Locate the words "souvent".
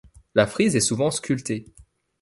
0.79-1.11